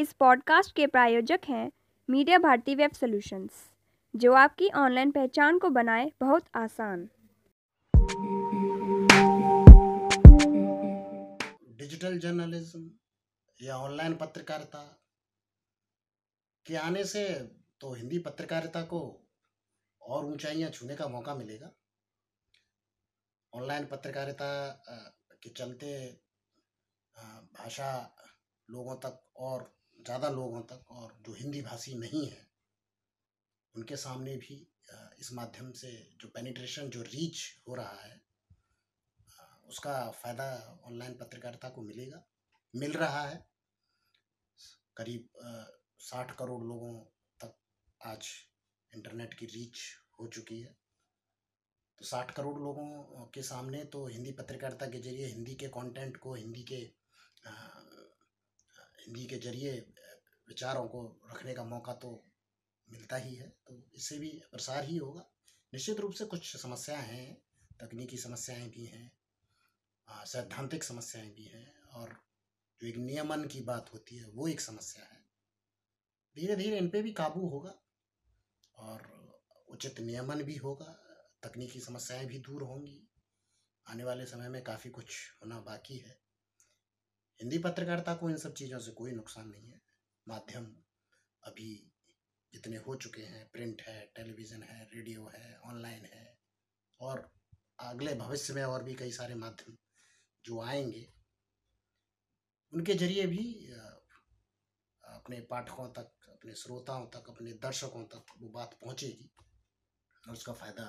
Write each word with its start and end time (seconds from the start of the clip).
इस 0.00 0.12
पॉडकास्ट 0.12 0.74
के 0.76 0.86
प्रायोजक 0.86 1.40
हैं 1.48 1.70
मीडिया 2.08 2.36
भारती 2.38 2.74
वेब 2.74 2.92
सॉल्यूशंस, 2.92 3.50
जो 4.14 4.32
आपकी 4.32 4.68
ऑनलाइन 4.76 5.10
पहचान 5.10 5.58
को 5.58 5.68
बनाए 5.68 6.04
बहुत 6.20 6.44
आसान। 6.56 7.02
डिजिटल 11.78 12.18
जर्नलिज्म 12.18 12.90
या 13.58 13.76
ऑनलाइन 13.78 14.14
पत्रकारिता 14.16 14.80
के 16.66 16.76
आने 16.76 17.04
से 17.04 17.24
तो 17.80 17.92
हिंदी 17.94 18.18
पत्रकारिता 18.18 18.82
को 18.82 19.00
और 20.02 20.24
ऊंचाइयाँ 20.24 20.70
छूने 20.70 20.96
का 20.96 21.08
मौका 21.08 21.34
मिलेगा। 21.34 21.70
ऑनलाइन 23.52 23.86
पत्रकारिता 23.86 24.48
के 25.42 25.50
चलते 25.50 25.92
भाषा 27.58 27.92
लोगों 28.68 28.96
तक 28.96 29.20
और 29.36 29.68
ज़्यादा 30.06 30.28
लोगों 30.30 30.60
तक 30.72 30.90
और 30.92 31.16
जो 31.26 31.32
हिंदी 31.34 31.60
भाषी 31.62 31.94
नहीं 31.96 32.26
है, 32.26 32.46
उनके 33.74 33.96
सामने 33.96 34.36
भी 34.36 34.54
इस 35.20 35.32
माध्यम 35.32 35.70
से 35.72 35.90
जो 36.20 36.28
पेनिट्रेशन 36.28 36.88
जो 36.90 37.02
रीच 37.04 37.42
हो 37.68 37.74
रहा 37.74 38.00
है 38.02 38.20
उसका 39.68 39.94
फ़ायदा 40.12 40.46
ऑनलाइन 40.86 41.12
पत्रकारिता 41.14 41.68
को 41.68 41.82
मिलेगा। 41.82 42.22
मिल 42.74 42.92
रहा 42.92 43.22
है। 43.22 43.36
करीब 44.96 45.28
साठ 46.00 46.36
करोड़ 46.38 46.62
लोगों 46.62 46.92
तक 47.40 47.54
आज 48.00 48.28
इंटरनेट 48.92 49.34
की 49.34 49.46
रीच 49.46 49.80
हो 50.20 50.26
चुकी 50.28 50.60
है। 50.60 50.74
तो 51.98 52.04
साठ 52.04 52.30
करोड़ 52.30 52.58
लोगों 52.58 53.26
के 53.34 53.42
सामने 53.42 53.84
तो 53.86 54.06
हिंदी 54.06 54.32
पत्रकारिता 54.32 54.86
के 54.86 54.98
ज़रिए 55.00 55.26
हिंदी 55.26 55.54
के 55.54 55.68
कंटेंट 55.68 56.16
को, 56.16 56.34
हिंदी 56.34 56.62
के 56.62 56.82
हिंदी 59.10 59.24
के 59.26 59.36
ज़रिए 59.40 59.70
विचारों 60.48 60.84
को 60.88 61.00
रखने 61.32 61.52
का 61.54 61.62
मौका 61.64 61.92
तो 61.94 62.10
मिलता 62.88 63.16
ही 63.16 63.34
है 63.34 63.48
तो 63.66 63.78
इससे 63.94 64.18
भी 64.18 64.28
प्रसार 64.52 64.84
ही 64.84 64.96
होगा। 64.96 65.24
निश्चित 65.72 66.00
रूप 66.00 66.12
से 66.12 66.24
कुछ 66.24 66.56
समस्याएँ 66.56 67.06
हैं, 67.06 67.34
तकनीकी 67.80 68.16
समस्याएँ 68.16 68.68
भी 68.68 68.84
हैं 68.84 69.10
सैद्धांतिक 70.26 70.84
समस्याएँ 70.84 71.30
भी 71.30 71.44
हैं, 71.44 71.66
और 71.94 72.16
जो 72.80 72.86
एक 72.88 72.96
नियमन 72.96 73.44
की 73.44 73.60
बात 73.60 73.92
होती 73.94 74.16
है, 74.16 74.26
वो 74.26 74.48
एक 74.48 74.60
समस्या 74.60 75.04
है। 75.04 75.20
धीरे 76.36 76.56
धीरे 76.56 76.78
इन 76.78 76.88
पे 76.88 77.02
भी 77.02 77.12
काबू 77.12 77.48
होगा, 77.48 77.74
और 78.74 79.06
उचित 79.68 80.00
नियमन 80.00 80.42
भी 80.42 80.56
होगा, 80.56 80.96
तकनीकी 81.42 81.80
समस्याएँ 81.80 82.26
भी 82.26 82.38
दूर 82.38 82.62
होंगी। 82.62 83.06
आने 83.86 84.04
वाले 84.04 84.26
समय 84.26 84.48
में 84.48 84.62
काफ़ी 84.62 84.90
कुछ 84.90 85.16
होना 85.42 85.60
बाकी 85.60 85.98
है। 85.98 86.18
हिंदी 87.40 87.58
पत्रकारिता 87.58 88.14
को 88.14 88.30
इन 88.30 88.36
सब 88.36 88.54
चीज़ों 88.54 88.78
से 88.78 88.92
कोई 88.92 89.12
नुकसान 89.12 89.48
नहीं 89.48 89.68
है। 89.68 89.80
माध्यम 90.28 90.64
अभी 91.42 91.92
जितने 92.52 92.76
हो 92.76 92.94
चुके 92.96 93.22
हैं, 93.22 93.48
प्रिंट 93.52 93.82
है, 93.82 94.00
टेलीविज़न 94.16 94.62
है, 94.62 94.84
रेडियो 94.94 95.30
है, 95.34 95.58
ऑनलाइन 95.58 96.04
है, 96.04 96.38
और 97.00 97.30
अगले 97.78 98.14
भविष्य 98.14 98.54
में 98.54 98.62
और 98.64 98.82
भी 98.82 98.94
कई 98.94 99.12
सारे 99.12 99.34
माध्यम 99.34 99.76
जो 100.44 100.60
आएँगे, 100.60 101.06
उनके 102.72 102.94
ज़रिए 102.94 103.26
भी 103.26 103.44
अपने 105.04 105.40
पाठकों 105.40 105.88
तक, 105.88 106.12
अपने 106.28 106.54
श्रोताओं 106.54 107.06
तक, 107.06 107.30
अपने 107.30 107.52
दर्शकों 107.52 108.04
तक 108.04 108.34
वो 108.38 108.48
बात 108.48 108.78
पहुंचेगी 108.84 109.30
और 110.24 110.32
उसका 110.32 110.52
फ़ायदा 110.52 110.84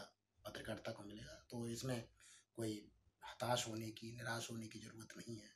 पत्रकारिता 0.46 0.92
को 0.92 1.04
मिलेगा। 1.04 1.40
तो 1.50 1.68
इसमें 1.68 2.10
कोई 2.56 2.92
हताश 3.24 3.68
होने 3.68 3.90
की, 3.92 4.12
निराश 4.12 4.52
होने 4.52 4.68
की 4.68 4.80
ज़रूरत 4.80 5.18
नहीं 5.18 5.38
है। 5.40 5.51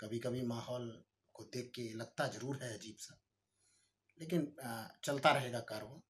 कभी 0.00 0.18
कभी 0.18 0.42
माहौल 0.46 0.86
को 1.34 1.44
देख 1.44 1.70
के 1.74 1.82
लगता 1.94 2.26
ज़रूर 2.28 2.62
है 2.62 2.72
अजीब 2.74 2.96
सा। 2.98 3.18
लेकिन 4.18 4.46
चलता 5.04 5.32
रहेगा 5.32 5.60
कारवा 5.68 6.00